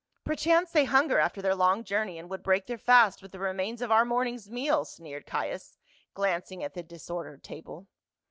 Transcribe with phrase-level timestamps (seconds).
[0.25, 3.83] "Perchance they hunger after their long journey and would break their fast with the remains
[3.83, 5.77] of our morning's meal," sneered Caius,
[6.15, 7.85] glancing at the dis ordered table.